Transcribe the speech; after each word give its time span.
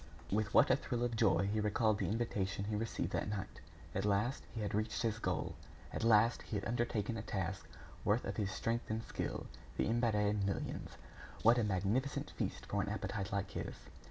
With 0.31 0.51
what 0.51 0.71
a 0.71 0.75
thrill 0.75 1.03
of 1.03 1.15
joy 1.15 1.45
he 1.45 1.59
recalled 1.59 1.99
the 1.99 2.07
invitation 2.09 2.65
he 2.65 2.75
received 2.75 3.11
that 3.11 3.29
night! 3.29 3.61
At 3.93 4.03
last, 4.03 4.45
he 4.51 4.61
had 4.61 4.73
reached 4.73 5.03
his 5.03 5.19
goal! 5.19 5.53
At 5.93 6.03
last, 6.03 6.41
he 6.41 6.55
had 6.57 6.65
undertaken 6.65 7.17
a 7.17 7.21
task 7.21 7.67
worthy 8.03 8.27
of 8.27 8.37
his 8.37 8.49
strength 8.49 8.89
and 8.89 9.03
skill! 9.03 9.45
The 9.77 9.85
Imbert 9.85 10.15
millions! 10.37 10.97
What 11.43 11.59
a 11.59 11.63
magnificent 11.63 12.31
feast 12.31 12.65
for 12.65 12.81
an 12.81 12.89
appetite 12.89 13.31
like 13.31 13.51
his! 13.51 13.75